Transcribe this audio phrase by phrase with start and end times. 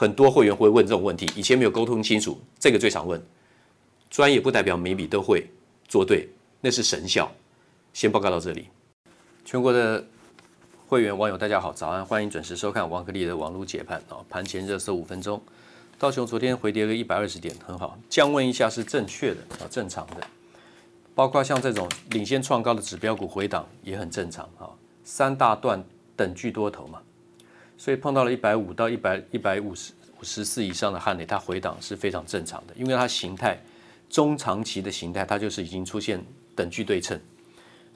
[0.00, 3.20] 很多会员会问这种问题，以前没有沟通清楚，这个最常问。
[4.08, 5.50] 专业不代表每笔都会
[5.88, 6.28] 做对，
[6.60, 7.28] 那是神效。
[7.92, 8.68] 先报告到这里。
[9.44, 10.06] 全国的
[10.86, 15.42] 会员网友大家好，早安，欢迎准时收看王可立的网络解盘啊，盘前热搜五分钟。
[15.98, 20.24] 道琼昨天回跌个一百二十点，很好，降温一下是正确的啊，正常的。
[21.12, 24.70] 包括像这种领先创高的指标股回档也很正常啊，
[25.02, 25.84] 三大段
[26.14, 27.02] 等距多头嘛。
[27.78, 33.58] 所以碰到了一百五到一百一百五十五十四以上的汉磊，它回档是非常正常的，因为它形态
[34.10, 36.22] 中长期的形态，它就是已经出现
[36.56, 37.18] 等距对称。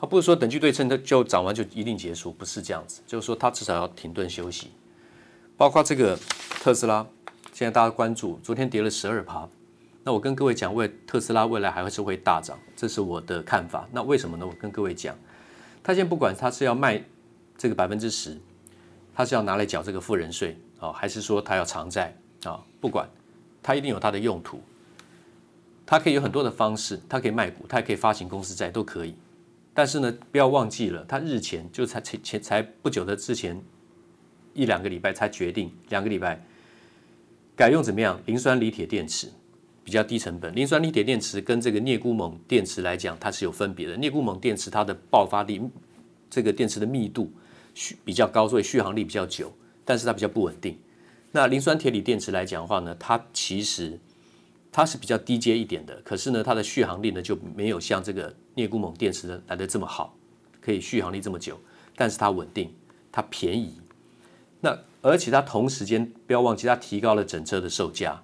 [0.00, 4.70] 它不是说等距对称它就涨完就一定结束，不是这样子，就是说它至少要停顿休息。
[5.56, 6.18] 包括这个
[6.60, 7.06] 特斯拉，
[7.52, 9.48] 现在大家关注，昨天跌了十二趴。
[10.04, 13.88] 那我跟各位讲，为特斯拉未来还会是会大涨，这是我的看法。
[13.92, 14.44] 那为什么呢？
[14.46, 15.16] 我跟各位讲，
[15.82, 17.00] 他现在不管他是要卖
[17.56, 18.36] 这个百分之十。
[19.14, 22.62] 他是要拿来缴这个富人税啊，还是说他要偿债啊？
[22.80, 23.08] 不管，
[23.62, 24.60] 他一定有他的用途。
[25.84, 29.14] 他可以有很多的方式，他可以卖股，他也可以发行公司债，都可以。
[29.74, 33.60] 但是呢，不要忘记了，他日前就才前前才不久的之前
[34.54, 36.42] 一两个礼拜才决定，两个礼拜
[37.54, 38.18] 改用怎么样？
[38.26, 39.28] 磷酸锂铁电池
[39.84, 40.54] 比较低成本。
[40.54, 43.96] 磷酸锂铁电池跟这个镍钴锰电池来讲，它是有分别的。
[43.96, 45.60] 镍钴锰电池它的爆发力，
[46.30, 47.30] 这个电池的密度。
[47.74, 49.52] 续比较高，所以续航力比较久，
[49.84, 50.78] 但是它比较不稳定。
[51.30, 53.98] 那磷酸铁锂电池来讲的话呢，它其实
[54.70, 60.16] 它是比较低阶一点的，可是呢，它的续航力呢就没有像这个镍钴锰电池的来的这么好，
[60.60, 61.58] 可以续航力这么久，
[61.96, 62.74] 但是它稳定，
[63.10, 63.80] 它便宜。
[64.60, 68.22] 那而且它同时间不要忘记，它提高了整车的售价。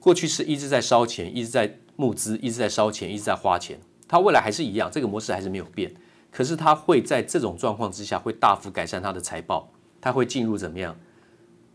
[0.00, 3.78] 过去是一直在烧钱，一直在募资，一直在烧钱，一直在花钱，
[4.08, 5.94] 它未来还是一样，这个模式还是没有变。
[6.30, 10.96] 可是它会在这种状况之下，会大幅改善它的财报，它会进入怎么样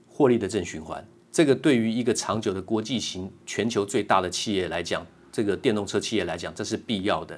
[0.08, 1.06] 获利的正循环？
[1.32, 7.38] 这个对于一个长久的国际型、全球最大的企业来讲，这个电动车企业来讲，这是必要的。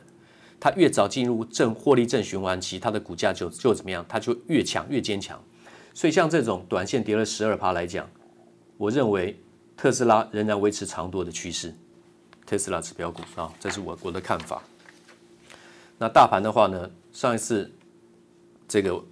[0.60, 4.06] 它越早进入正获利正循环期，它的股价就就怎么样？
[4.08, 5.44] 它就越强越坚强。
[5.94, 8.08] 所以像这种短线跌了十二趴来讲，
[8.78, 9.40] 我认为
[9.76, 11.74] 特斯拉仍然维持长多的趋势。
[12.46, 14.62] 特斯拉指标股啊，这是我我的看法。
[15.98, 16.90] 那大盘的话呢？
[17.12, 17.72] 上一次
[18.68, 19.04] 这个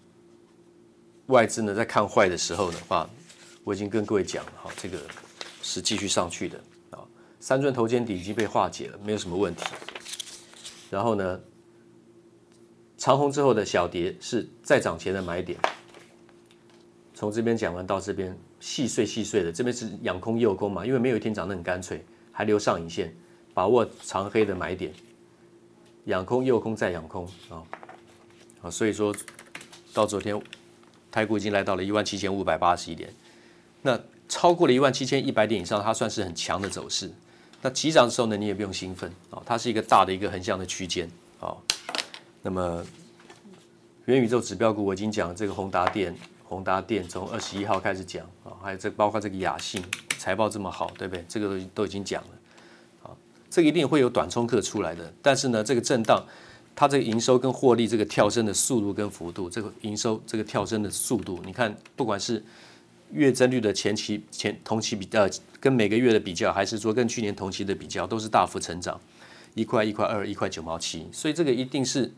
[1.28, 3.10] 外资呢在看坏的时候的话，
[3.64, 5.00] 我已经跟各位讲了哈，这个
[5.64, 6.60] 是继续上去的
[6.92, 7.00] 啊，
[7.40, 9.64] 三尊头肩底已经被化解了，没有什么问题。
[10.92, 11.40] 然后呢，
[12.98, 15.58] 长红之后的小跌是再涨前的买点。
[17.16, 23.12] 从这边讲完到这边，细碎细碎的，这边是养空诱空嘛，因为没有一天涨得很干脆，还留上影线，
[23.56, 24.94] 把握长黑的买点，
[26.06, 27.62] 养空诱空再养空啊，
[28.62, 29.16] 啊，所以说
[29.94, 30.40] 到昨天，
[31.12, 33.14] 台股已经来到了一万七千五百八十一点，
[33.82, 37.12] 那超过了一万七千一百点以上，它算是很强的走势。
[37.62, 41.10] 那急涨的时候呢，你也不用兴奋啊，它是一个大的一个横向的区间
[41.40, 41.56] 啊。
[42.42, 42.86] 那么
[44.06, 46.16] 元宇宙指标股我已经讲了这个宏达电。
[46.48, 49.84] 宏达电从二十一号开始讲啊，还有这包括这个雅信
[50.20, 51.26] 财报这么好，对不对？
[51.28, 52.30] 这个都都已经讲了，
[53.56, 55.14] 这一定会有短冲客出来的。
[55.22, 56.22] 但是呢，这个震荡，
[56.76, 62.44] 它这个营收跟获利这个跳升的速度跟幅度，这个营收这个跳升的速度，你看，不管是
[63.14, 65.30] 月增率的前期前同期比呃，
[65.62, 69.00] 跟每个月的比较，还是说跟去年同期的比较，都是大幅成长，
[69.54, 72.12] 一块一块二，一块九毛七，所以这个一定是。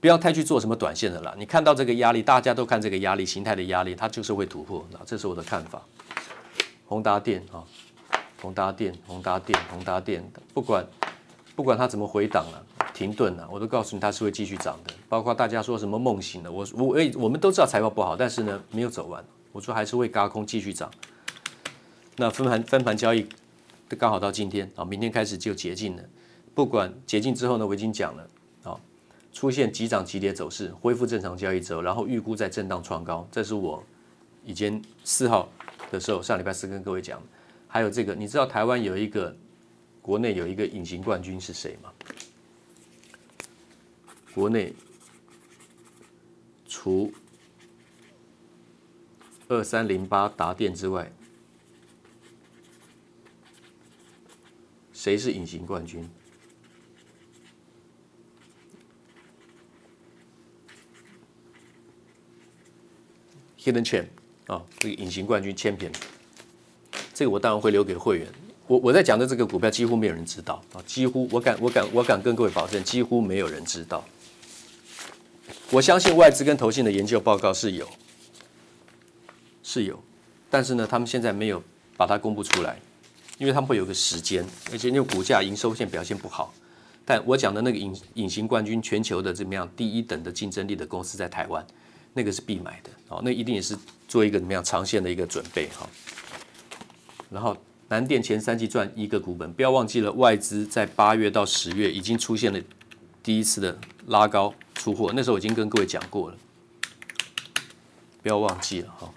[0.00, 1.32] 不要太去做什么短线的了。
[1.38, 4.84] 你看到这个压力，大家都看这个压力形态的压力，它就是会突破。
[4.90, 5.80] 那这是我的看法。
[6.88, 7.62] 宏达电啊，
[8.42, 10.20] 宏达电，宏达电，宏达电，
[10.52, 10.84] 不管
[11.54, 14.92] 不管它怎么回档了、停顿了，我都告诉你它是会继续涨的。
[15.08, 20.90] 包括大家说什么梦醒了，我我诶我们都知道财报不好，但是呢没有走完，我说还是会高空继续涨。
[22.16, 23.24] 那分盘分盘交易
[23.96, 26.02] 刚好到今天啊，明天开始就解禁了。
[26.52, 28.28] 不管解禁之后呢，我已经讲了
[28.64, 28.76] 啊。
[29.32, 33.82] 出现急涨急跌走势，恢复正常交易之后，然后预估在震荡创高，这是我
[34.44, 35.48] 以前四号
[35.92, 37.22] 的时候，上礼拜四跟各位讲。
[37.72, 39.34] 还有这个，你知道台湾有一个
[40.02, 41.90] 国内有一个隐形冠军是谁吗？
[44.34, 44.74] 国内
[46.68, 47.10] 除
[49.48, 51.10] 二三零八达电之外，
[54.92, 56.06] 谁是隐形冠军
[63.58, 64.08] ？Hidden Champ
[64.48, 65.90] 啊，这个隐形冠军千篇
[67.22, 68.26] 这个我当然会留给会员。
[68.66, 74.04] 我我在讲的这个股票几乎没有人知道啊，几乎我敢我敢我敢跟各位保证，几乎没有人知道。
[75.70, 77.88] 我相信外资跟投信的研究报告是有，
[79.62, 80.02] 是有，
[80.50, 81.62] 但是呢，他们现在没有
[81.96, 82.76] 把它公布出来，
[83.38, 86.52] 因为他们会有个时间，而且因为股价营收线表现不好。
[87.04, 91.64] 但我讲的那个隐隐形冠军，全球的怎么样第一等的竞争力的公司在台湾。
[92.14, 93.78] 那个是必买的，哦，那一定也是
[94.08, 95.88] 做一个怎么样长线的一个准备哈。
[97.32, 97.56] 然后
[97.88, 102.60] 南电前三季赚一个股本，不要忘记了外资在八月到十月已经出现了
[103.22, 106.36] 第一次的拉高出货，那时候已经跟各位讲过了，
[108.22, 109.10] 不要忘记了哈。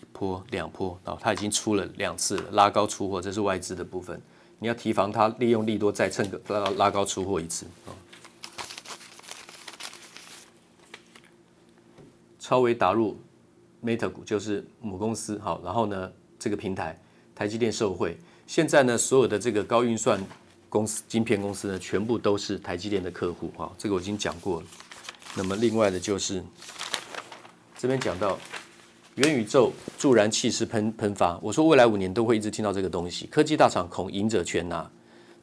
[0.00, 4.20] 一波两波，哦，它已经出了两次了拉高出货，这是外资的部分，
[4.58, 7.90] 你要提防它利用利多再蹭个拉拉高出货一次啊。
[12.38, 13.20] 超微打入
[13.84, 16.98] Meta 股就是母公司，好，然后呢，这个平台
[17.34, 20.20] 台积电受惠，现在呢，所有的这个高运算
[20.68, 24.66] 公司、晶片公司呢，全部都是台积电的客户，哈，这个我已经讲过了。
[25.36, 26.42] 那么另外的就是
[27.78, 28.36] 这边讲到
[29.14, 34.90] 元宇宙助燃气式喷喷发，我说未来五年都会一直听到这个东西，科技大厂恐赢者全拿，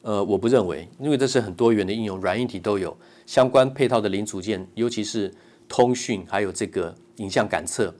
[0.02, 5.32] 呃，我不认为，因为这是很多元的应用，软硬体都有相关配套的零组件，尤其是。
[5.68, 7.92] 通讯还有这个影像感测，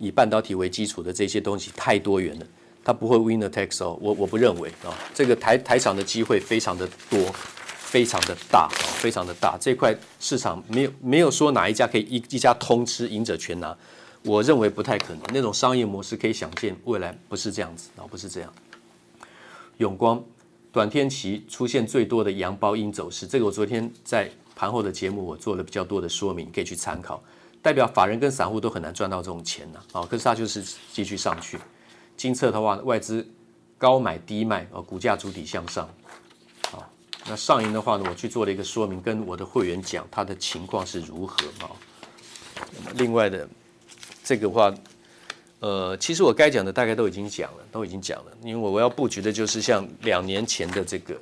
[0.00, 2.46] 以半导体为基础的这些东西太多元了，
[2.82, 3.96] 它不会 winner takes all。
[4.00, 7.32] 我我不认为啊，这个台台厂的机会非常的多，
[7.78, 9.56] 非常的大啊，非常的大。
[9.60, 13.76] 这块市场没有没有说哪一家可以一一家通吃，赢者全拿。
[14.24, 18.52] 我认为不太可能，那种商业模式可以想见未来不是这样子啊，不是这样。
[19.78, 20.20] 永光
[20.72, 24.30] 短天期出现最多的阳包阴走势，这个我昨天在。
[24.56, 27.22] 盘后的节目我做了比较多的说明，可以去参考。
[27.62, 31.58] 代表法人跟散户都很难赚到这种钱呢，啊，可是它就是继续上去。
[32.16, 33.26] 金策的话，外资
[33.76, 35.88] 高买低卖，啊，股价主体向上。
[36.72, 36.88] 啊，
[37.26, 41.70] 那上银的话呢，我去做了一个说明，跟我的会员讲它的情况是如何啊。
[42.96, 43.48] 另外的
[44.22, 44.74] 这个话，
[45.60, 51.20] 呃，其实我该讲的大概都已经讲了，都已经讲了，因为我要布局的就是像两年前的这个。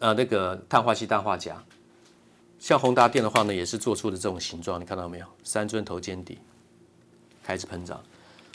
[0.00, 1.54] 呃，那个碳化硅、氮化镓，
[2.58, 5.26] 像宏达电的话呢，也是做出的这种形状，你看到没有？
[5.44, 6.38] 三尊头肩底
[7.42, 8.00] 开始喷涨。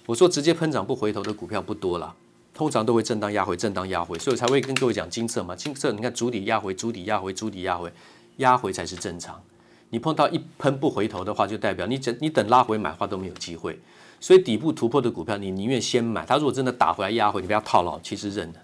[0.06, 2.14] 我说直接喷涨不回头的股票不多了，
[2.54, 5.56] 通常都会震荡压回，震荡压回，所以才会跟各位讲金色嘛。
[5.56, 7.92] 金色你看主底压回，主底压回，主底压回，
[8.38, 9.42] 压回才是正常。
[9.90, 13.80] 你碰到一喷不回头的话，就代表你等你等拉回买的话都没有机会。
[14.20, 16.26] 所以底部突破的股票，你宁愿先买。
[16.26, 18.56] 它如果真的打回来压回，你不要套牢，其实认了。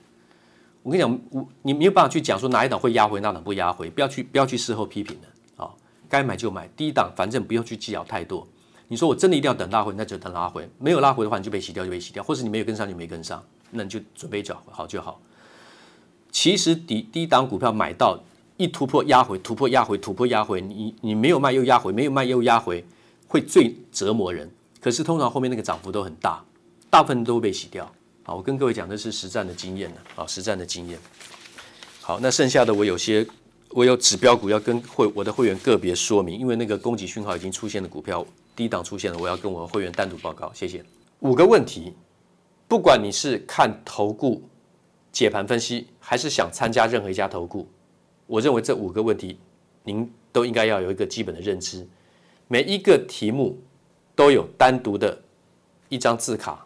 [0.84, 5.70] 我跟你讲，我你没有办法去讲说哪一档会压回，哪档不压回，不要去不要去事后批评的啊。
[6.08, 8.48] 该买就买，低档反正不用去计较太多。
[8.88, 10.68] 你说我真的一定要等拉回，那就等拉回。
[10.80, 15.22] 没有拉回的话，你就被洗掉，就被洗掉，或是你没有跟上就没跟上，那你就准备找好就好。
[16.32, 18.20] 其实低低档股票买到
[18.58, 22.84] 一突破压回，突破压回，突破压回，你你没有卖又压回，没有卖又压回，
[23.28, 24.50] 会最折磨人。
[24.80, 26.44] 可是通常后面那个涨幅都很大，
[26.90, 27.92] 大部分都会被洗掉。
[28.30, 31.00] 好，我跟各位讲的是实战的经验呢，好，实战的经验。
[32.00, 33.26] 好，那剩下的我有些。
[33.72, 40.52] 我有指标股要跟会我的会员个别说明，因为那个供给讯号已经出现的股票低档出现了，我要跟我的会员单独报告。
[40.54, 40.84] 谢谢。
[41.22, 41.94] 五个问题，
[42.68, 44.44] 不管你是看投顾
[45.12, 47.68] 解盘分析，还是想参加任何一家投顾，
[48.28, 49.40] 我认为这五个问题
[49.84, 51.88] 您都应该要有一个基本的认知。
[52.48, 53.60] 每一个题目
[54.16, 55.20] 都有单独的
[55.90, 56.66] 一张字卡，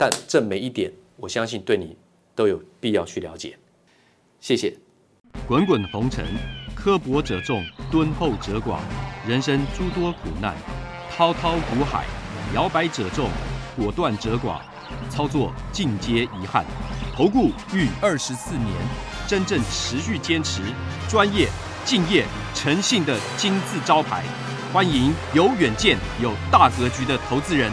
[0.00, 1.96] 但这每一点，我相信对你
[2.36, 3.58] 都有必要去了解。
[4.40, 4.72] 谢谢。
[5.44, 6.24] 滚滚红尘，
[6.72, 8.78] 刻薄者众，敦厚者寡；
[9.26, 10.54] 人生诸多苦难，
[11.10, 12.04] 滔滔苦海，
[12.54, 13.28] 摇摆者众，
[13.76, 14.60] 果断者寡。
[15.10, 16.64] 操作尽皆遗憾。
[17.12, 18.72] 投顾逾二十四年，
[19.26, 20.62] 真正持续坚持、
[21.10, 21.48] 专业、
[21.84, 22.24] 敬业、
[22.54, 24.22] 诚信的金字招牌。
[24.72, 27.72] 欢迎有远见、有大格局的投资人